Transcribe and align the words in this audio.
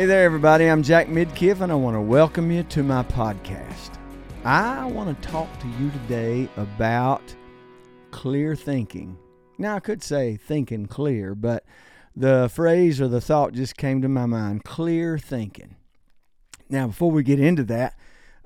Hey 0.00 0.06
there, 0.06 0.24
everybody. 0.24 0.64
I'm 0.64 0.82
Jack 0.82 1.08
Midkiff, 1.08 1.60
and 1.60 1.70
I 1.70 1.74
want 1.74 1.94
to 1.94 2.00
welcome 2.00 2.50
you 2.50 2.62
to 2.62 2.82
my 2.82 3.02
podcast. 3.02 3.98
I 4.46 4.86
want 4.86 5.14
to 5.14 5.28
talk 5.28 5.46
to 5.60 5.68
you 5.78 5.90
today 5.90 6.48
about 6.56 7.20
clear 8.10 8.56
thinking. 8.56 9.18
Now, 9.58 9.76
I 9.76 9.80
could 9.80 10.02
say 10.02 10.38
thinking 10.38 10.86
clear, 10.86 11.34
but 11.34 11.66
the 12.16 12.50
phrase 12.50 12.98
or 12.98 13.08
the 13.08 13.20
thought 13.20 13.52
just 13.52 13.76
came 13.76 14.00
to 14.00 14.08
my 14.08 14.24
mind 14.24 14.64
clear 14.64 15.18
thinking. 15.18 15.76
Now, 16.70 16.86
before 16.86 17.10
we 17.10 17.22
get 17.22 17.38
into 17.38 17.64
that, 17.64 17.94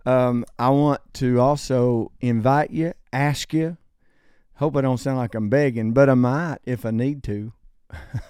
um, 0.05 0.45
I 0.59 0.71
want 0.71 1.03
to 1.15 1.39
also 1.39 2.11
invite 2.21 2.73
you, 2.73 2.95
ask 3.13 3.55
you. 3.55 3.77
Hope 4.55 4.77
I 4.77 4.81
don't 4.81 4.99
sound 4.99 5.19
like 5.19 5.37
I'm 5.37 5.51
begging, 5.51 5.93
but 5.93 6.11
I 6.11 6.15
might 6.15 6.59
if 6.65 6.85
I 6.85 6.91
need 6.91 7.23
to. 7.23 7.53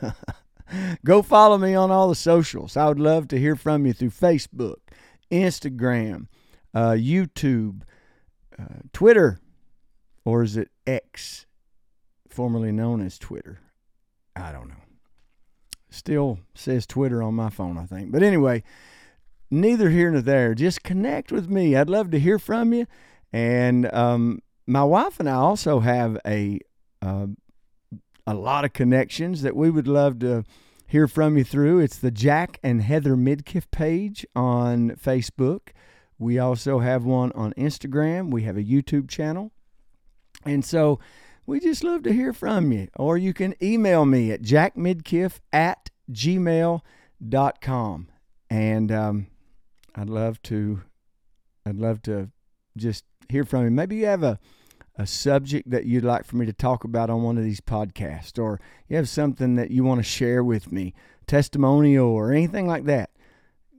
Go 1.05 1.23
follow 1.23 1.59
me 1.59 1.75
on 1.75 1.91
all 1.91 2.09
the 2.09 2.15
socials. 2.15 2.77
I 2.77 2.89
would 2.89 3.01
love 3.01 3.29
to 3.29 3.39
hear 3.39 3.57
from 3.57 3.87
you 3.87 3.93
through 3.93 4.11
Facebook, 4.11 4.77
Instagram, 5.31 6.27
uh, 6.73 6.93
YouTube, 6.93 7.83
uh, 8.59 8.81
Twitter, 8.93 9.41
or 10.25 10.43
is 10.43 10.57
it 10.57 10.71
X, 10.87 11.47
formerly 12.29 12.73
known 12.73 13.05
as 13.05 13.19
Twitter? 13.19 13.61
I 14.37 14.53
don't 14.53 14.69
know. 14.69 14.75
Still 15.91 16.41
says 16.55 16.87
Twitter 16.87 17.23
on 17.23 17.35
my 17.35 17.51
phone, 17.51 17.79
I 17.79 17.87
think. 17.87 18.11
But 18.11 18.23
anyway, 18.23 18.65
neither 19.51 19.91
here 19.91 20.11
nor 20.11 20.21
there. 20.21 20.55
Just 20.55 20.83
connect 20.83 21.31
with 21.31 21.49
me. 21.49 21.77
I'd 21.77 21.89
love 21.89 22.11
to 22.11 22.19
hear 22.19 22.39
from 22.39 22.73
you. 22.73 22.87
And 23.33 23.93
um, 23.93 24.41
my 24.67 24.83
wife 24.83 25.21
and 25.21 25.29
I 25.29 25.35
also 25.35 25.81
have 25.81 26.19
a 26.27 26.59
uh, 27.01 27.27
a 28.27 28.35
lot 28.35 28.65
of 28.65 28.73
connections 28.73 29.43
that 29.43 29.57
we 29.57 29.71
would 29.71 29.89
love 29.89 30.19
to 30.21 30.45
hear 30.87 31.07
from 31.07 31.37
you 31.37 31.45
through. 31.45 31.81
It's 31.81 31.99
the 31.99 32.11
Jack 32.11 32.59
and 32.63 32.83
Heather 32.83 33.17
Midkiff 33.17 33.71
page 33.71 34.27
on 34.35 34.91
Facebook. 34.93 35.69
We 36.19 36.39
also 36.39 36.79
have 36.79 37.05
one 37.05 37.33
on 37.33 37.53
Instagram. 37.55 38.31
We 38.31 38.45
have 38.45 38.57
a 38.57 38.63
YouTube 38.63 39.09
channel. 39.09 39.53
And 40.45 40.65
so 40.65 41.01
we 41.47 41.61
just 41.61 41.85
love 41.85 42.03
to 42.05 42.13
hear 42.13 42.33
from 42.33 42.73
you. 42.73 42.89
Or 42.97 43.19
you 43.19 43.35
can 43.35 43.55
email 43.63 44.05
me 44.05 44.31
at 44.31 44.43
jackmidkiff 44.43 45.41
at 45.53 45.91
gmail.com. 46.11 48.09
And 48.51 48.93
um, 48.93 49.27
I'd 49.95 50.11
love 50.11 50.41
to 50.43 50.83
I'd 51.67 51.77
love 51.77 52.03
to 52.03 52.31
just 52.77 53.05
hear 53.29 53.45
from 53.45 53.65
you. 53.65 53.71
Maybe 53.71 53.97
you 53.97 54.07
have 54.07 54.23
a 54.23 54.39
a 54.97 55.07
subject 55.07 55.71
that 55.71 55.87
you'd 55.87 56.05
like 56.05 56.25
for 56.25 56.37
me 56.37 56.47
to 56.47 56.53
talk 56.53 56.85
about 56.85 57.11
on 57.11 57.23
one 57.23 57.37
of 57.37 57.45
these 57.45 57.61
podcasts, 57.61 58.39
or 58.39 58.61
you 58.89 58.97
have 58.97 59.09
something 59.09 59.57
that 59.57 59.71
you 59.71 59.85
want 59.85 59.99
to 59.99 60.05
share 60.05 60.45
with 60.45 60.71
me, 60.71 60.95
testimonial 61.27 62.09
or 62.09 62.33
anything 62.33 62.67
like 62.67 62.85
that, 62.85 63.11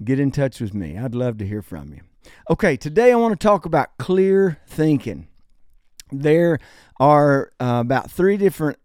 get 0.03 0.19
in 0.19 0.31
touch 0.31 0.59
with 0.59 0.73
me. 0.73 0.97
I'd 0.97 1.15
love 1.15 1.37
to 1.37 1.47
hear 1.47 1.61
from 1.61 1.93
you. 1.93 2.01
Okay, 2.49 2.75
today 2.75 3.11
I 3.11 3.15
want 3.15 3.39
to 3.39 3.47
talk 3.47 3.65
about 3.65 3.97
clear 3.97 4.59
thinking. 4.67 5.27
There 6.11 6.59
are 6.99 7.51
uh, 7.59 7.81
about 7.85 8.11
three 8.11 8.37
different 8.37 8.77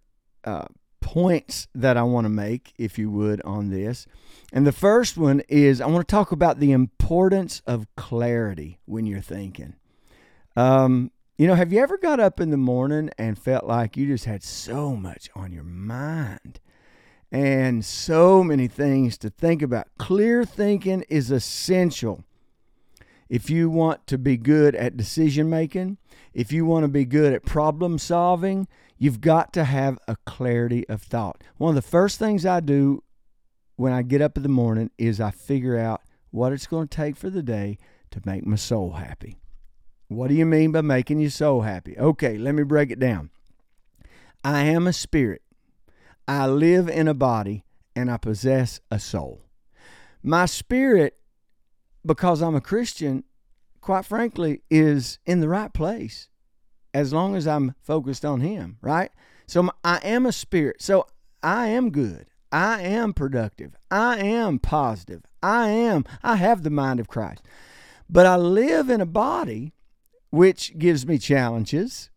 uh, 0.45 0.67
points 1.01 1.67
that 1.75 1.97
I 1.97 2.03
want 2.03 2.27
to 2.27 2.31
make, 2.31 2.73
if 2.79 2.99
you 2.99 3.11
would, 3.11 3.43
on 3.43 3.71
this. 3.71 4.07
And 4.53 4.67
the 4.67 4.73
first 4.73 5.17
one 5.17 5.43
is 5.49 5.81
I 5.81 5.87
want 5.87 6.07
to 6.07 6.11
talk 6.11 6.33
about 6.33 6.61
the 6.61 6.73
importance 6.73 7.63
of 7.67 7.87
clarity 7.97 8.79
when 8.85 9.07
you're 9.07 9.21
thinking. 9.21 9.75
Um, 10.57 11.11
you 11.41 11.47
know, 11.47 11.55
have 11.55 11.73
you 11.73 11.81
ever 11.81 11.97
got 11.97 12.21
up 12.21 12.39
in 12.39 12.51
the 12.51 12.59
morning 12.59 13.09
and 13.17 13.39
felt 13.39 13.65
like 13.65 13.97
you 13.97 14.07
just 14.07 14.27
had 14.27 14.43
so 14.43 14.95
much 14.95 15.31
on 15.35 15.53
your 15.53 15.65
mind 15.65 16.61
and 17.33 17.83
so 17.83 18.45
many 18.45 18.69
things 18.69 19.17
to 19.17 19.31
think 19.31 19.63
about? 19.63 19.89
Clear 19.97 20.45
thinking 20.45 21.03
is 21.09 21.31
essential. 21.31 22.25
If 23.31 23.49
you 23.49 23.71
want 23.71 24.07
to 24.09 24.19
be 24.19 24.37
good 24.37 24.75
at 24.75 24.99
decision 24.99 25.49
making, 25.49 25.97
if 26.35 26.53
you 26.53 26.67
want 26.67 26.85
to 26.85 26.89
be 26.89 27.07
good 27.07 27.33
at 27.33 27.47
problem 27.47 27.97
solving, 27.97 28.69
you've 28.99 29.23
got 29.23 29.55
to 29.55 29.65
have 29.65 29.99
a 30.07 30.17
clarity 30.27 30.87
of 30.91 31.01
thought. 31.01 31.43
One 31.57 31.71
of 31.71 31.75
the 31.75 31.91
first 31.91 32.19
things 32.19 32.45
I 32.45 32.61
do 32.61 33.03
when 33.77 33.95
I 33.95 34.03
get 34.03 34.21
up 34.21 34.37
in 34.37 34.43
the 34.43 34.51
morning 34.51 34.91
is 34.99 35.23
I 35.23 35.31
figure 35.31 35.79
out 35.79 36.03
what 36.33 36.53
it's 36.53 36.67
going 36.67 36.89
to 36.89 36.95
take 36.95 37.17
for 37.17 37.31
the 37.31 37.43
day 37.43 37.79
to 38.11 38.21
make 38.27 38.45
my 38.45 38.57
soul 38.57 38.93
happy. 38.93 39.39
What 40.11 40.27
do 40.27 40.35
you 40.35 40.45
mean 40.45 40.73
by 40.73 40.81
making 40.81 41.21
your 41.21 41.31
soul 41.31 41.61
happy? 41.61 41.97
Okay, 41.97 42.37
let 42.37 42.57
me 42.57 42.65
break 42.65 42.91
it 42.91 42.99
down. 42.99 43.31
I 44.43 44.63
am 44.63 44.89
a 44.89 44.93
spirit. 44.93 45.41
I 46.27 46.49
live 46.49 46.89
in 46.89 47.07
a 47.07 47.15
body 47.15 47.65
and 47.95 48.11
I 48.11 48.17
possess 48.17 48.81
a 48.91 48.99
soul. 48.99 49.45
My 50.21 50.47
spirit, 50.47 51.15
because 52.05 52.43
I'm 52.43 52.57
a 52.57 52.61
Christian, 52.61 53.23
quite 53.81 54.05
frankly, 54.05 54.63
is 54.69 55.21
in 55.27 55.39
the 55.39 55.49
right 55.49 55.73
place 55.73 56.29
as 56.93 57.13
long 57.13 57.37
as 57.37 57.47
I'm 57.47 57.77
focused 57.81 58.25
on 58.25 58.41
Him, 58.41 58.79
right? 58.83 59.13
So 59.47 59.71
I 59.85 59.99
am 59.99 60.27
a 60.27 60.33
spirit. 60.33 60.83
So 60.83 61.07
I 61.41 61.69
am 61.69 61.91
good. 61.91 62.27
I 62.51 62.83
am 62.83 63.13
productive. 63.13 63.77
I 63.93 64.19
am 64.19 64.59
positive. 64.59 65.23
I 65.41 65.69
am, 65.69 66.05
I 66.21 66.35
have 66.35 66.65
the 66.65 66.71
mind 66.71 66.99
of 66.99 67.07
Christ. 67.07 67.45
But 68.09 68.27
I 68.27 68.35
live 68.35 68.91
in 68.91 69.01
a 69.01 69.07
body 69.07 69.73
which 70.31 70.79
gives 70.79 71.07
me 71.07 71.19
challenges. 71.19 72.11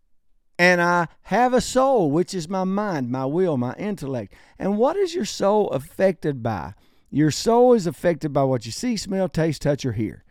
And 0.57 0.81
I 0.81 1.07
have 1.23 1.53
a 1.53 1.61
soul, 1.61 2.11
which 2.11 2.33
is 2.33 2.47
my 2.47 2.63
mind, 2.63 3.09
my 3.09 3.25
will, 3.25 3.57
my 3.57 3.73
intellect. 3.73 4.33
And 4.59 4.77
what 4.77 4.95
is 4.95 5.15
your 5.15 5.25
soul 5.25 5.69
affected 5.71 6.43
by? 6.43 6.75
Your 7.09 7.31
soul 7.31 7.73
is 7.73 7.85
affected 7.85 8.33
by 8.33 8.43
what 8.43 8.65
you 8.65 8.71
see, 8.71 8.97
smell, 8.97 9.29
taste, 9.29 9.61
touch, 9.61 9.85
or 9.85 9.93
hear. 9.93 10.23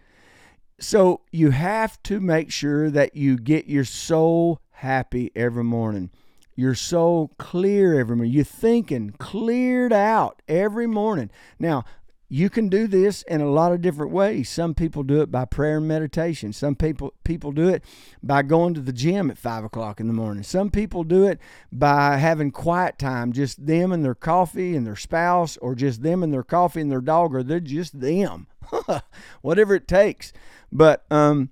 So 0.80 1.20
you 1.30 1.50
have 1.50 2.02
to 2.04 2.20
make 2.20 2.50
sure 2.50 2.90
that 2.90 3.14
you 3.14 3.36
get 3.36 3.66
your 3.66 3.84
soul 3.84 4.60
happy 4.70 5.30
every 5.36 5.64
morning. 5.64 6.10
Your 6.56 6.74
soul 6.74 7.32
clear 7.38 7.98
every 7.98 8.16
morning. 8.16 8.32
You're 8.32 8.44
thinking 8.44 9.10
cleared 9.18 9.92
out 9.92 10.42
every 10.48 10.86
morning. 10.86 11.30
Now, 11.58 11.84
you 12.32 12.48
can 12.48 12.70
do 12.70 12.86
this 12.86 13.20
in 13.24 13.42
a 13.42 13.50
lot 13.50 13.72
of 13.72 13.82
different 13.82 14.10
ways. 14.10 14.48
Some 14.48 14.72
people 14.72 15.02
do 15.02 15.20
it 15.20 15.30
by 15.30 15.44
prayer 15.44 15.76
and 15.76 15.86
meditation. 15.86 16.54
Some 16.54 16.74
people 16.74 17.12
people 17.24 17.52
do 17.52 17.68
it 17.68 17.84
by 18.22 18.40
going 18.40 18.72
to 18.72 18.80
the 18.80 18.90
gym 18.90 19.30
at 19.30 19.36
five 19.36 19.64
o'clock 19.64 20.00
in 20.00 20.06
the 20.06 20.14
morning. 20.14 20.42
Some 20.42 20.70
people 20.70 21.04
do 21.04 21.26
it 21.26 21.38
by 21.70 22.16
having 22.16 22.50
quiet 22.50 22.98
time, 22.98 23.34
just 23.34 23.66
them 23.66 23.92
and 23.92 24.02
their 24.02 24.14
coffee 24.14 24.74
and 24.74 24.86
their 24.86 24.96
spouse, 24.96 25.58
or 25.58 25.74
just 25.74 26.02
them 26.02 26.22
and 26.22 26.32
their 26.32 26.42
coffee 26.42 26.80
and 26.80 26.90
their 26.90 27.02
dog, 27.02 27.34
or 27.34 27.42
they're 27.42 27.60
just 27.60 28.00
them. 28.00 28.46
Whatever 29.42 29.74
it 29.74 29.86
takes. 29.86 30.32
But 30.72 31.04
um, 31.10 31.50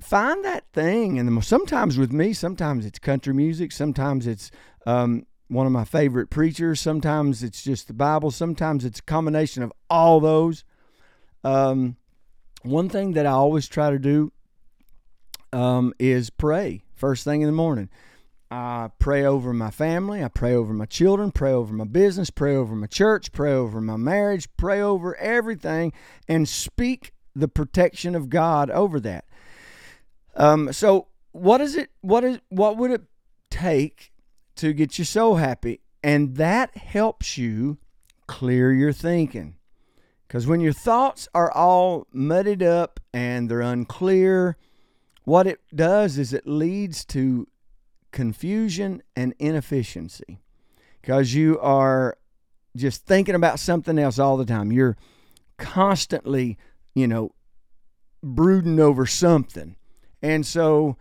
find 0.00 0.44
that 0.44 0.64
thing, 0.72 1.20
and 1.20 1.44
sometimes 1.44 1.98
with 1.98 2.12
me, 2.12 2.32
sometimes 2.32 2.84
it's 2.84 2.98
country 2.98 3.32
music, 3.32 3.70
sometimes 3.70 4.26
it's 4.26 4.50
um, 4.86 5.26
one 5.50 5.66
of 5.66 5.72
my 5.72 5.84
favorite 5.84 6.30
preachers. 6.30 6.80
Sometimes 6.80 7.42
it's 7.42 7.62
just 7.62 7.88
the 7.88 7.92
Bible. 7.92 8.30
Sometimes 8.30 8.84
it's 8.84 9.00
a 9.00 9.02
combination 9.02 9.62
of 9.62 9.72
all 9.90 10.20
those. 10.20 10.64
Um, 11.42 11.96
one 12.62 12.88
thing 12.88 13.12
that 13.12 13.26
I 13.26 13.30
always 13.30 13.66
try 13.66 13.90
to 13.90 13.98
do 13.98 14.32
um, 15.52 15.92
is 15.98 16.30
pray 16.30 16.82
first 16.94 17.24
thing 17.24 17.40
in 17.40 17.48
the 17.48 17.52
morning. 17.52 17.88
I 18.50 18.90
pray 18.98 19.24
over 19.24 19.52
my 19.52 19.70
family. 19.70 20.22
I 20.22 20.28
pray 20.28 20.54
over 20.54 20.74
my 20.74 20.84
children. 20.84 21.30
Pray 21.30 21.52
over 21.52 21.72
my 21.72 21.84
business. 21.84 22.30
Pray 22.30 22.54
over 22.54 22.74
my 22.74 22.88
church. 22.88 23.32
Pray 23.32 23.52
over 23.52 23.80
my 23.80 23.96
marriage. 23.96 24.48
Pray 24.56 24.80
over 24.80 25.16
everything 25.16 25.92
and 26.28 26.48
speak 26.48 27.12
the 27.34 27.48
protection 27.48 28.14
of 28.14 28.28
God 28.28 28.70
over 28.70 28.98
that. 29.00 29.24
Um, 30.34 30.72
so 30.72 31.08
what 31.32 31.60
is 31.60 31.76
it? 31.76 31.90
What 32.00 32.24
is 32.24 32.40
what 32.48 32.76
would 32.76 32.90
it 32.90 33.02
take 33.50 34.09
to 34.60 34.72
get 34.74 34.98
you 34.98 35.04
so 35.04 35.34
happy. 35.34 35.80
And 36.02 36.36
that 36.36 36.76
helps 36.76 37.38
you 37.38 37.78
clear 38.26 38.72
your 38.72 38.92
thinking. 38.92 39.56
Because 40.26 40.46
when 40.46 40.60
your 40.60 40.72
thoughts 40.72 41.28
are 41.34 41.50
all 41.50 42.06
muddied 42.12 42.62
up 42.62 43.00
and 43.12 43.50
they're 43.50 43.62
unclear, 43.62 44.56
what 45.24 45.46
it 45.46 45.60
does 45.74 46.18
is 46.18 46.32
it 46.32 46.46
leads 46.46 47.04
to 47.06 47.46
confusion 48.12 49.02
and 49.16 49.34
inefficiency. 49.38 50.38
Because 51.00 51.34
you 51.34 51.58
are 51.60 52.18
just 52.76 53.06
thinking 53.06 53.34
about 53.34 53.58
something 53.58 53.98
else 53.98 54.18
all 54.18 54.36
the 54.36 54.44
time. 54.44 54.70
You're 54.70 54.96
constantly, 55.58 56.58
you 56.94 57.08
know, 57.08 57.32
brooding 58.22 58.78
over 58.78 59.06
something. 59.06 59.76
And 60.22 60.46
so 60.46 60.96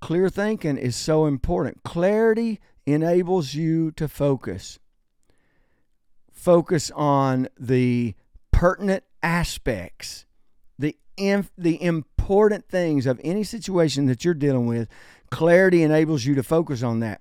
clear 0.00 0.28
thinking 0.28 0.78
is 0.78 0.96
so 0.96 1.26
important. 1.26 1.82
Clarity 1.84 2.58
enables 2.86 3.54
you 3.54 3.90
to 3.92 4.08
focus. 4.08 4.78
Focus 6.32 6.90
on 6.92 7.48
the 7.58 8.14
pertinent 8.50 9.04
aspects, 9.22 10.24
the, 10.78 10.96
inf- 11.16 11.52
the 11.56 11.82
important 11.82 12.68
things 12.68 13.06
of 13.06 13.20
any 13.22 13.44
situation 13.44 14.06
that 14.06 14.24
you're 14.24 14.34
dealing 14.34 14.66
with. 14.66 14.88
Clarity 15.30 15.82
enables 15.82 16.24
you 16.24 16.34
to 16.34 16.42
focus 16.42 16.82
on 16.82 17.00
that. 17.00 17.20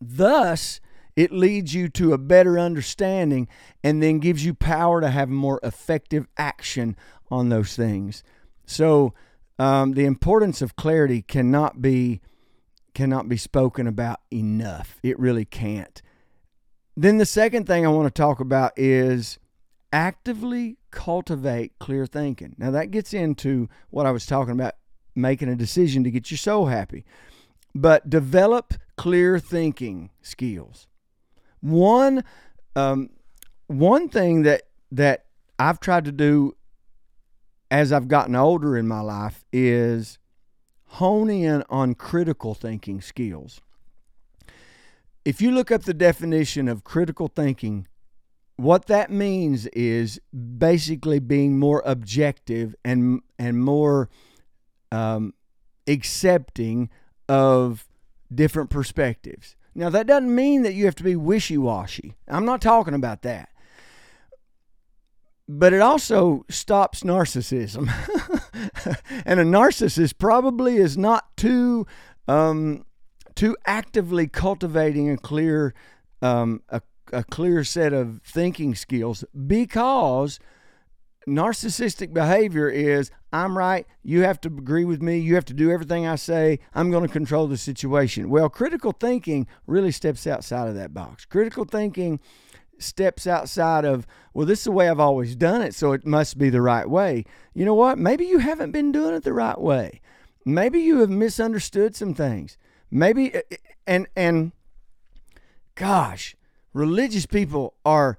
Thus, 0.00 0.80
it 1.14 1.30
leads 1.30 1.74
you 1.74 1.88
to 1.90 2.12
a 2.12 2.18
better 2.18 2.58
understanding 2.58 3.48
and 3.84 4.02
then 4.02 4.18
gives 4.18 4.44
you 4.44 4.54
power 4.54 5.00
to 5.00 5.10
have 5.10 5.28
more 5.28 5.60
effective 5.62 6.26
action 6.36 6.96
on 7.30 7.48
those 7.48 7.76
things. 7.76 8.24
So, 8.66 9.14
um, 9.58 9.92
the 9.92 10.06
importance 10.06 10.62
of 10.62 10.76
clarity 10.76 11.22
cannot 11.22 11.82
be 11.82 12.20
cannot 12.94 13.28
be 13.28 13.36
spoken 13.36 13.86
about 13.86 14.20
enough. 14.32 14.98
It 15.02 15.18
really 15.18 15.44
can't. 15.44 16.02
Then 16.96 17.18
the 17.18 17.26
second 17.26 17.66
thing 17.66 17.86
I 17.86 17.90
want 17.90 18.14
to 18.14 18.22
talk 18.22 18.40
about 18.40 18.72
is 18.76 19.38
actively 19.92 20.78
cultivate 20.90 21.78
clear 21.78 22.06
thinking. 22.06 22.54
Now 22.58 22.70
that 22.70 22.90
gets 22.90 23.14
into 23.14 23.68
what 23.90 24.06
I 24.06 24.10
was 24.10 24.26
talking 24.26 24.52
about 24.52 24.74
making 25.14 25.48
a 25.48 25.56
decision 25.56 26.04
to 26.04 26.10
get 26.10 26.30
your 26.30 26.38
soul 26.38 26.66
happy. 26.66 27.04
But 27.74 28.10
develop 28.10 28.74
clear 28.96 29.38
thinking 29.38 30.10
skills. 30.20 30.86
One 31.60 32.24
um, 32.76 33.10
one 33.66 34.08
thing 34.08 34.42
that 34.42 34.62
that 34.90 35.26
I've 35.58 35.80
tried 35.80 36.04
to 36.04 36.12
do 36.12 36.56
as 37.70 37.92
I've 37.92 38.08
gotten 38.08 38.36
older 38.36 38.76
in 38.76 38.86
my 38.86 39.00
life 39.00 39.44
is 39.52 40.18
hone 40.96 41.30
in 41.30 41.62
on 41.70 41.94
critical 41.94 42.54
thinking 42.54 43.00
skills. 43.00 43.60
If 45.24 45.40
you 45.40 45.50
look 45.50 45.70
up 45.70 45.84
the 45.84 45.94
definition 45.94 46.68
of 46.68 46.84
critical 46.84 47.28
thinking, 47.28 47.86
what 48.56 48.86
that 48.86 49.10
means 49.10 49.66
is 49.68 50.20
basically 50.58 51.18
being 51.18 51.58
more 51.58 51.82
objective 51.86 52.74
and 52.84 53.22
and 53.38 53.62
more 53.62 54.10
um, 54.90 55.32
accepting 55.86 56.90
of 57.28 57.88
different 58.34 58.68
perspectives. 58.68 59.56
Now 59.74 59.88
that 59.88 60.06
doesn't 60.06 60.34
mean 60.34 60.62
that 60.62 60.74
you 60.74 60.84
have 60.84 60.96
to 60.96 61.04
be 61.04 61.16
wishy-washy. 61.16 62.14
I'm 62.28 62.44
not 62.44 62.60
talking 62.60 62.94
about 62.94 63.22
that. 63.22 63.48
But 65.48 65.72
it 65.72 65.80
also 65.80 66.44
stops 66.48 67.02
narcissism. 67.02 67.88
and 69.26 69.40
a 69.40 69.44
narcissist 69.44 70.18
probably 70.18 70.76
is 70.76 70.96
not 70.96 71.36
too 71.36 71.86
um, 72.28 72.84
too 73.34 73.56
actively 73.66 74.28
cultivating 74.28 75.10
a 75.10 75.16
clear 75.16 75.74
um, 76.20 76.62
a, 76.68 76.80
a 77.12 77.24
clear 77.24 77.64
set 77.64 77.92
of 77.92 78.20
thinking 78.24 78.74
skills 78.74 79.24
because 79.46 80.38
narcissistic 81.26 82.12
behavior 82.12 82.68
is 82.68 83.10
I'm 83.32 83.56
right, 83.56 83.86
you 84.02 84.22
have 84.22 84.40
to 84.42 84.48
agree 84.48 84.84
with 84.84 85.00
me, 85.00 85.18
you 85.18 85.34
have 85.36 85.44
to 85.46 85.54
do 85.54 85.70
everything 85.70 86.06
I 86.06 86.16
say, 86.16 86.58
I'm 86.74 86.90
going 86.90 87.06
to 87.06 87.12
control 87.12 87.46
the 87.46 87.56
situation. 87.56 88.28
Well, 88.28 88.50
critical 88.50 88.92
thinking 88.92 89.46
really 89.66 89.90
steps 89.90 90.26
outside 90.26 90.68
of 90.68 90.74
that 90.74 90.92
box. 90.92 91.24
Critical 91.24 91.64
thinking 91.64 92.20
steps 92.82 93.26
outside 93.26 93.84
of, 93.84 94.06
well, 94.34 94.46
this 94.46 94.60
is 94.60 94.64
the 94.64 94.72
way 94.72 94.88
I've 94.88 95.00
always 95.00 95.36
done 95.36 95.62
it, 95.62 95.74
so 95.74 95.92
it 95.92 96.06
must 96.06 96.38
be 96.38 96.50
the 96.50 96.62
right 96.62 96.88
way. 96.88 97.24
You 97.54 97.64
know 97.64 97.74
what? 97.74 97.98
Maybe 97.98 98.26
you 98.26 98.38
haven't 98.38 98.72
been 98.72 98.92
doing 98.92 99.14
it 99.14 99.24
the 99.24 99.32
right 99.32 99.60
way. 99.60 100.00
Maybe 100.44 100.80
you 100.80 100.98
have 101.00 101.10
misunderstood 101.10 101.94
some 101.94 102.14
things. 102.14 102.56
Maybe 102.90 103.34
eh, 103.34 103.42
eh, 103.50 103.56
and 103.86 104.06
and 104.16 104.52
gosh, 105.74 106.36
religious 106.72 107.26
people 107.26 107.74
are 107.84 108.18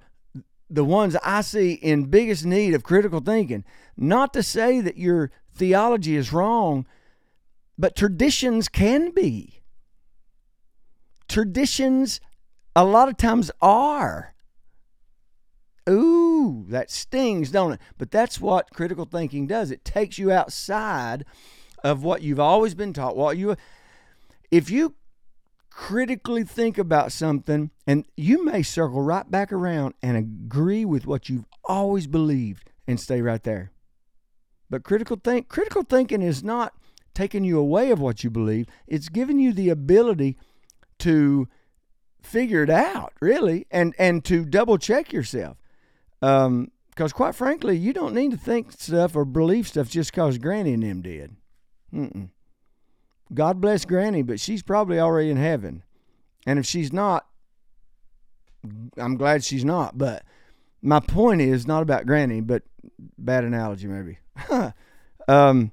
the 0.70 0.84
ones 0.84 1.16
I 1.22 1.42
see 1.42 1.74
in 1.74 2.06
biggest 2.06 2.44
need 2.44 2.74
of 2.74 2.82
critical 2.82 3.20
thinking. 3.20 3.64
Not 3.96 4.32
to 4.32 4.42
say 4.42 4.80
that 4.80 4.96
your 4.96 5.30
theology 5.54 6.16
is 6.16 6.32
wrong, 6.32 6.86
but 7.78 7.94
traditions 7.94 8.68
can 8.68 9.10
be. 9.10 9.60
Traditions 11.28 12.20
a 12.74 12.84
lot 12.84 13.08
of 13.08 13.16
times 13.16 13.50
are. 13.60 14.33
Ooh, 15.88 16.64
that 16.68 16.90
stings, 16.90 17.50
don't 17.50 17.72
it? 17.72 17.80
But 17.98 18.10
that's 18.10 18.40
what 18.40 18.70
critical 18.72 19.04
thinking 19.04 19.46
does. 19.46 19.70
It 19.70 19.84
takes 19.84 20.18
you 20.18 20.32
outside 20.32 21.24
of 21.82 22.02
what 22.02 22.22
you've 22.22 22.40
always 22.40 22.74
been 22.74 22.92
taught. 22.92 23.16
What 23.16 23.36
you 23.36 23.56
if 24.50 24.70
you 24.70 24.94
critically 25.70 26.44
think 26.44 26.78
about 26.78 27.12
something 27.12 27.70
and 27.86 28.06
you 28.16 28.44
may 28.44 28.62
circle 28.62 29.02
right 29.02 29.30
back 29.30 29.52
around 29.52 29.94
and 30.02 30.16
agree 30.16 30.84
with 30.84 31.06
what 31.06 31.28
you've 31.28 31.46
always 31.64 32.06
believed 32.06 32.70
and 32.86 33.00
stay 33.00 33.20
right 33.20 33.42
there. 33.42 33.72
But 34.70 34.84
critical 34.84 35.18
think 35.22 35.48
critical 35.48 35.82
thinking 35.82 36.22
is 36.22 36.42
not 36.42 36.72
taking 37.14 37.44
you 37.44 37.58
away 37.58 37.90
of 37.90 38.00
what 38.00 38.24
you 38.24 38.30
believe. 38.30 38.66
It's 38.86 39.08
giving 39.08 39.38
you 39.38 39.52
the 39.52 39.68
ability 39.68 40.36
to 41.00 41.48
figure 42.22 42.62
it 42.62 42.70
out, 42.70 43.12
really, 43.20 43.66
and 43.70 43.94
and 43.98 44.24
to 44.24 44.44
double 44.44 44.78
check 44.78 45.12
yourself. 45.12 45.58
Um, 46.24 46.70
because 46.88 47.12
quite 47.12 47.34
frankly, 47.34 47.76
you 47.76 47.92
don't 47.92 48.14
need 48.14 48.30
to 48.30 48.36
think 48.36 48.70
stuff 48.72 49.16
or 49.16 49.24
believe 49.24 49.66
stuff 49.66 49.90
just 49.90 50.12
because 50.12 50.38
Granny 50.38 50.72
and 50.72 50.82
them 50.82 51.02
did. 51.02 51.34
Mm-mm. 51.92 52.30
God 53.32 53.60
bless 53.60 53.84
Granny, 53.84 54.22
but 54.22 54.38
she's 54.38 54.62
probably 54.62 55.00
already 55.00 55.30
in 55.30 55.36
heaven. 55.36 55.82
And 56.46 56.58
if 56.58 56.66
she's 56.66 56.92
not, 56.92 57.26
I'm 58.96 59.16
glad 59.16 59.42
she's 59.42 59.64
not. 59.64 59.98
But 59.98 60.22
my 60.80 61.00
point 61.00 61.40
is 61.40 61.66
not 61.66 61.82
about 61.82 62.06
Granny, 62.06 62.40
but 62.40 62.62
bad 63.18 63.44
analogy 63.44 63.88
maybe. 63.88 64.18
um, 65.28 65.72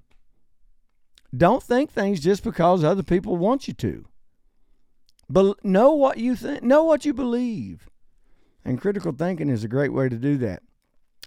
don't 1.36 1.62
think 1.62 1.92
things 1.92 2.20
just 2.20 2.44
because 2.44 2.84
other 2.84 3.04
people 3.04 3.38
want 3.38 3.68
you 3.68 3.76
to. 3.76 4.06
But 5.30 5.64
know 5.64 5.94
what 5.94 6.18
you 6.18 6.36
think, 6.36 6.64
know 6.64 6.84
what 6.84 7.06
you 7.06 7.14
believe. 7.14 7.91
And 8.64 8.80
critical 8.80 9.12
thinking 9.12 9.50
is 9.50 9.64
a 9.64 9.68
great 9.68 9.94
way 9.94 10.10
to 10.10 10.16
do 10.16 10.38
that. 10.38 10.64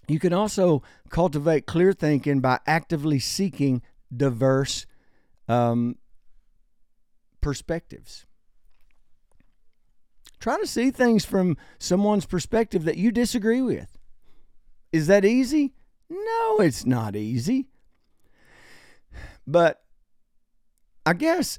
You 0.07 0.19
can 0.19 0.33
also 0.33 0.83
cultivate 1.09 1.67
clear 1.67 1.93
thinking 1.93 2.41
by 2.41 2.61
actively 2.67 3.19
seeking 3.19 3.83
diverse 4.15 4.87
um, 5.49 5.97
perspectives. 7.41 8.27
Try 10.39 10.59
to 10.61 10.67
see 10.67 10.91
things 10.91 11.25
from 11.25 11.57
someone's 11.79 12.27
perspective 12.27 12.85
that 12.85 12.99
you 12.99 13.11
disagree 13.11 13.63
with. 13.63 13.99
Is 14.93 15.07
that 15.07 15.25
easy? 15.25 15.73
No, 16.11 16.59
it's 16.61 16.85
not 16.85 17.17
easy. 17.17 17.67
But 19.47 19.83
I 21.07 21.15
guess 21.15 21.59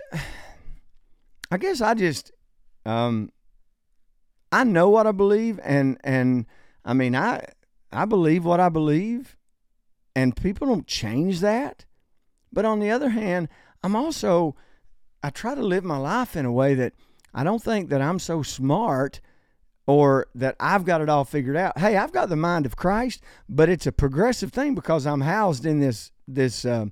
I 1.51 1.57
guess 1.57 1.81
I 1.81 1.94
just 1.94 2.31
um 2.86 3.31
I 4.56 4.64
know 4.64 4.90
what 4.90 5.06
I 5.06 5.12
believe 5.12 5.59
and 5.64 5.97
and 6.02 6.45
I 6.85 6.94
mean 6.94 7.14
I 7.14 7.45
I 7.92 8.06
believe 8.06 8.45
what 8.45 8.62
I 8.62 8.69
believe 8.69 9.35
and 10.16 10.33
people 10.33 10.68
don't 10.68 10.88
change 10.88 11.42
that. 11.42 11.83
But 12.54 12.64
on 12.64 12.80
the 12.80 12.90
other 12.90 13.09
hand, 13.09 13.50
I'm 13.83 13.97
also 13.97 14.56
I 15.21 15.30
try 15.30 15.56
to 15.56 15.62
live 15.62 15.83
my 15.83 15.97
life 15.97 16.38
in 16.38 16.45
a 16.45 16.54
way 16.54 16.74
that 16.74 16.94
I 17.33 17.44
don't 17.44 17.62
think 17.62 17.90
that 17.90 18.02
I'm 18.02 18.18
so 18.18 18.44
smart 18.44 19.19
or 19.88 20.28
that 20.35 20.56
I've 20.57 20.85
got 20.85 21.02
it 21.02 21.09
all 21.09 21.26
figured 21.26 21.57
out. 21.57 21.78
Hey, 21.78 21.97
I've 21.97 22.14
got 22.14 22.30
the 22.30 22.38
mind 22.38 22.66
of 22.66 22.78
Christ, 22.78 23.21
but 23.50 23.68
it's 23.68 23.85
a 23.85 23.92
progressive 23.92 24.54
thing 24.54 24.74
because 24.74 25.06
I'm 25.06 25.21
housed 25.21 25.66
in 25.66 25.81
this 25.81 26.14
this 26.30 26.64
uh, 26.64 26.85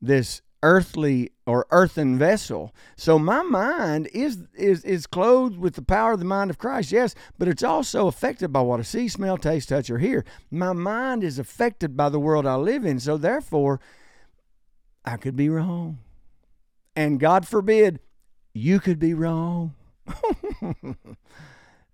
this 0.00 0.40
earthly 0.62 1.30
or 1.46 1.66
earthen 1.70 2.18
vessel. 2.18 2.74
So 2.96 3.18
my 3.18 3.42
mind 3.42 4.08
is 4.12 4.42
is 4.54 4.84
is 4.84 5.06
clothed 5.06 5.58
with 5.58 5.74
the 5.74 5.82
power 5.82 6.12
of 6.12 6.18
the 6.18 6.24
mind 6.24 6.50
of 6.50 6.58
Christ, 6.58 6.92
yes, 6.92 7.14
but 7.38 7.48
it's 7.48 7.62
also 7.62 8.06
affected 8.06 8.52
by 8.52 8.60
what 8.60 8.80
I 8.80 8.82
see, 8.82 9.08
smell, 9.08 9.36
taste, 9.36 9.70
touch, 9.70 9.90
or 9.90 9.98
hear. 9.98 10.24
My 10.50 10.72
mind 10.72 11.24
is 11.24 11.38
affected 11.38 11.96
by 11.96 12.08
the 12.08 12.20
world 12.20 12.46
I 12.46 12.56
live 12.56 12.84
in, 12.84 13.00
so 13.00 13.16
therefore 13.16 13.80
I 15.04 15.16
could 15.16 15.36
be 15.36 15.48
wrong. 15.48 15.98
And 16.94 17.20
God 17.20 17.46
forbid, 17.46 18.00
you 18.52 18.80
could 18.80 18.98
be 18.98 19.14
wrong. 19.14 19.74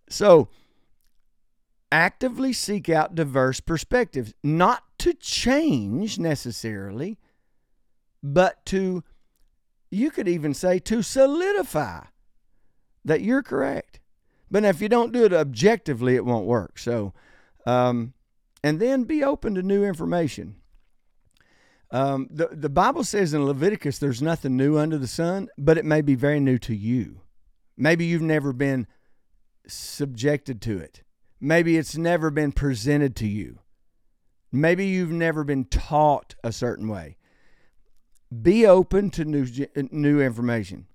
so, 0.08 0.48
actively 1.92 2.52
seek 2.52 2.88
out 2.88 3.14
diverse 3.14 3.60
perspectives, 3.60 4.34
not 4.42 4.82
to 4.98 5.12
change 5.12 6.18
necessarily, 6.18 7.18
but 8.32 8.64
to, 8.66 9.04
you 9.90 10.10
could 10.10 10.28
even 10.28 10.52
say, 10.52 10.78
to 10.80 11.02
solidify 11.02 12.04
that 13.04 13.20
you're 13.20 13.42
correct. 13.42 14.00
But 14.50 14.64
if 14.64 14.80
you 14.80 14.88
don't 14.88 15.12
do 15.12 15.24
it 15.24 15.32
objectively, 15.32 16.14
it 16.16 16.24
won't 16.24 16.46
work. 16.46 16.78
So, 16.78 17.12
um, 17.66 18.14
and 18.62 18.80
then 18.80 19.04
be 19.04 19.22
open 19.22 19.54
to 19.54 19.62
new 19.62 19.84
information. 19.84 20.56
Um, 21.90 22.28
the, 22.30 22.48
the 22.50 22.68
Bible 22.68 23.04
says 23.04 23.32
in 23.32 23.46
Leviticus 23.46 23.98
there's 23.98 24.20
nothing 24.20 24.56
new 24.56 24.76
under 24.76 24.98
the 24.98 25.06
sun, 25.06 25.48
but 25.56 25.78
it 25.78 25.84
may 25.84 26.00
be 26.00 26.16
very 26.16 26.40
new 26.40 26.58
to 26.58 26.74
you. 26.74 27.20
Maybe 27.76 28.06
you've 28.06 28.22
never 28.22 28.52
been 28.52 28.88
subjected 29.68 30.60
to 30.62 30.78
it. 30.78 31.02
Maybe 31.40 31.76
it's 31.76 31.96
never 31.96 32.30
been 32.30 32.50
presented 32.50 33.14
to 33.16 33.26
you. 33.26 33.60
Maybe 34.50 34.86
you've 34.86 35.12
never 35.12 35.44
been 35.44 35.64
taught 35.64 36.34
a 36.42 36.50
certain 36.50 36.88
way. 36.88 37.15
Be 38.42 38.66
open 38.66 39.10
to 39.10 39.24
new, 39.24 39.46
new 39.90 40.20
information. 40.20 40.86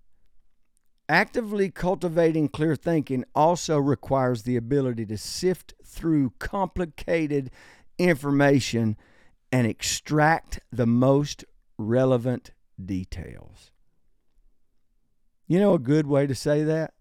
Actively 1.07 1.69
cultivating 1.69 2.47
clear 2.47 2.75
thinking 2.75 3.25
also 3.35 3.77
requires 3.77 4.43
the 4.43 4.55
ability 4.55 5.05
to 5.07 5.17
sift 5.17 5.73
through 5.85 6.33
complicated 6.39 7.51
information 7.97 8.97
and 9.51 9.67
extract 9.67 10.59
the 10.71 10.85
most 10.85 11.43
relevant 11.77 12.51
details. 12.83 13.71
You 15.47 15.59
know 15.59 15.73
a 15.73 15.79
good 15.79 16.07
way 16.07 16.27
to 16.27 16.35
say 16.35 16.63
that? 16.63 16.93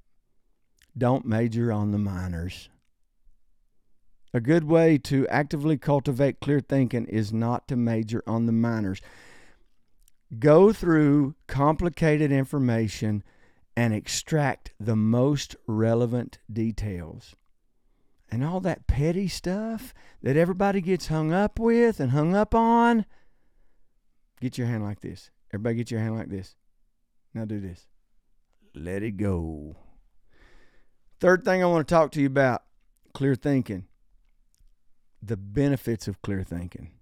Don't 0.99 1.25
major 1.25 1.73
on 1.73 1.93
the 1.93 1.99
minors. 1.99 2.69
A 4.35 4.41
good 4.41 4.65
way 4.65 4.99
to 4.99 5.27
actively 5.29 5.77
cultivate 5.77 6.41
clear 6.41 6.61
thinking 6.61 7.07
is 7.07 7.33
not 7.33 7.67
to 7.69 7.77
major 7.77 8.23
on 8.27 8.47
the 8.47 8.53
minors. 8.53 9.01
Go 10.39 10.73
through 10.73 11.35
complicated 11.47 12.31
information 12.31 13.25
and 13.77 13.93
extract 13.93 14.73
the 14.79 14.97
most 14.97 15.57
relevant 15.67 16.39
details. 16.53 17.35
And 18.31 18.45
all 18.45 18.61
that 18.61 18.87
petty 18.87 19.27
stuff 19.27 19.93
that 20.23 20.37
everybody 20.37 20.81
gets 20.81 21.09
hung 21.09 21.33
up 21.33 21.59
with 21.59 21.99
and 21.99 22.13
hung 22.13 22.37
up 22.37 22.55
on, 22.55 23.07
get 24.41 24.57
your 24.57 24.69
hand 24.69 24.85
like 24.85 25.01
this. 25.01 25.31
Everybody 25.53 25.77
get 25.77 25.91
your 25.91 26.01
hand 26.01 26.17
like 26.17 26.29
this. 26.29 26.55
Now 27.35 27.45
do 27.45 27.59
this. 27.59 27.89
Let 28.75 29.03
it 29.03 29.17
go. 29.17 29.77
Third 31.19 31.45
thing 31.45 31.63
I 31.63 31.67
want 31.67 31.87
to 31.87 31.95
talk 31.95 32.13
to 32.13 32.21
you 32.21 32.27
about 32.27 32.63
clear 33.13 33.35
thinking. 33.35 33.87
The 35.23 35.37
benefits 35.37 36.07
of 36.07 36.23
clear 36.23 36.45
thinking. 36.45 36.93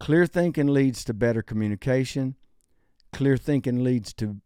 Clear 0.00 0.26
thinking 0.26 0.68
leads 0.68 1.04
to 1.04 1.14
better 1.14 1.42
communication. 1.42 2.36
Clear 3.12 3.36
thinking 3.36 3.82
leads 3.82 4.12
to 4.14 4.38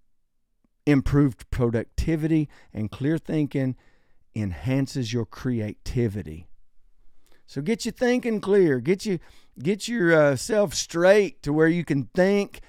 improved 0.87 1.51
productivity. 1.51 2.49
And 2.73 2.91
clear 2.91 3.19
thinking 3.19 3.77
enhances 4.35 5.13
your 5.13 5.27
creativity. 5.27 6.49
So 7.47 7.63
get 7.63 7.87
you 7.87 7.93
thinking 7.93 8.41
clear. 8.41 8.79
Get 8.79 9.07
you 9.07 9.19
get 9.59 9.89
yourself 9.89 10.73
uh, 10.73 10.75
straight 10.75 11.43
to 11.43 11.53
where 11.53 11.69
you 11.69 11.85
can 11.85 12.11
think 12.15 12.61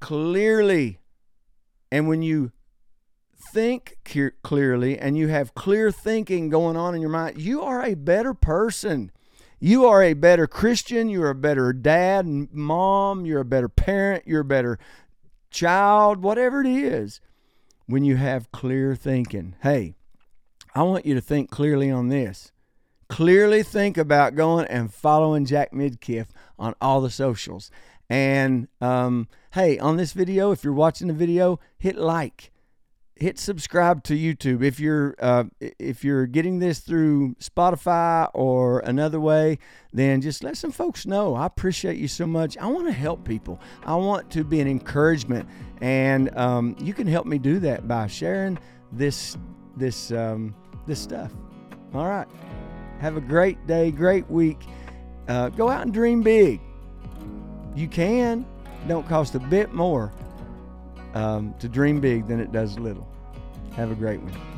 clearly. 0.00 0.98
And 1.92 2.08
when 2.08 2.22
you 2.22 2.50
think 3.52 3.96
clearly 4.42 4.98
and 4.98 5.16
you 5.16 5.28
have 5.28 5.54
clear 5.54 5.92
thinking 5.92 6.48
going 6.48 6.76
on 6.76 6.94
in 6.94 7.00
your 7.00 7.10
mind, 7.10 7.40
you 7.40 7.62
are 7.62 7.84
a 7.84 7.94
better 7.94 8.34
person. 8.34 9.12
You 9.58 9.86
are 9.86 10.02
a 10.02 10.12
better 10.12 10.46
Christian. 10.46 11.08
You're 11.08 11.30
a 11.30 11.34
better 11.34 11.72
dad 11.72 12.26
and 12.26 12.52
mom. 12.52 13.24
You're 13.24 13.40
a 13.40 13.44
better 13.44 13.68
parent. 13.68 14.24
You're 14.26 14.40
a 14.40 14.44
better 14.44 14.78
child, 15.50 16.22
whatever 16.22 16.60
it 16.60 16.66
is, 16.66 17.20
when 17.86 18.04
you 18.04 18.16
have 18.16 18.52
clear 18.52 18.94
thinking. 18.94 19.54
Hey, 19.62 19.94
I 20.74 20.82
want 20.82 21.06
you 21.06 21.14
to 21.14 21.22
think 21.22 21.50
clearly 21.50 21.90
on 21.90 22.08
this. 22.08 22.52
Clearly 23.08 23.62
think 23.62 23.96
about 23.96 24.34
going 24.34 24.66
and 24.66 24.92
following 24.92 25.46
Jack 25.46 25.72
Midkiff 25.72 26.26
on 26.58 26.74
all 26.80 27.00
the 27.00 27.08
socials. 27.08 27.70
And 28.10 28.68
um, 28.80 29.28
hey, 29.52 29.78
on 29.78 29.96
this 29.96 30.12
video, 30.12 30.52
if 30.52 30.64
you're 30.64 30.72
watching 30.72 31.08
the 31.08 31.14
video, 31.14 31.60
hit 31.78 31.96
like 31.96 32.52
hit 33.16 33.38
subscribe 33.38 34.04
to 34.04 34.14
YouTube. 34.14 34.62
If 34.62 34.78
you're 34.78 35.14
uh, 35.18 35.44
if 35.60 36.04
you're 36.04 36.26
getting 36.26 36.58
this 36.58 36.80
through 36.80 37.34
Spotify 37.40 38.30
or 38.34 38.80
another 38.80 39.18
way, 39.18 39.58
then 39.92 40.20
just 40.20 40.44
let 40.44 40.56
some 40.56 40.70
folks 40.70 41.06
know. 41.06 41.34
I 41.34 41.46
appreciate 41.46 41.96
you 41.96 42.08
so 42.08 42.26
much. 42.26 42.56
I 42.58 42.66
want 42.66 42.86
to 42.86 42.92
help 42.92 43.24
people. 43.24 43.58
I 43.84 43.96
want 43.96 44.30
to 44.32 44.44
be 44.44 44.60
an 44.60 44.68
encouragement, 44.68 45.48
and 45.80 46.36
um, 46.36 46.76
you 46.78 46.92
can 46.92 47.06
help 47.06 47.26
me 47.26 47.38
do 47.38 47.58
that 47.60 47.88
by 47.88 48.06
sharing 48.06 48.58
this 48.92 49.36
this 49.76 50.12
um, 50.12 50.54
this 50.86 51.00
stuff. 51.00 51.32
All 51.94 52.06
right. 52.06 52.28
Have 53.00 53.16
a 53.16 53.20
great 53.20 53.66
day, 53.66 53.90
great 53.90 54.28
week. 54.30 54.60
Uh, 55.28 55.48
go 55.50 55.68
out 55.68 55.82
and 55.82 55.92
dream 55.92 56.22
big. 56.22 56.60
You 57.74 57.88
can. 57.88 58.46
Don't 58.88 59.06
cost 59.08 59.34
a 59.34 59.40
bit 59.40 59.72
more 59.72 60.12
um, 61.16 61.54
to 61.60 61.68
dream 61.68 61.98
big 61.98 62.26
than 62.26 62.40
it 62.40 62.52
does 62.52 62.78
little. 62.78 63.08
Have 63.74 63.90
a 63.90 63.94
great 63.94 64.20
one. 64.20 64.55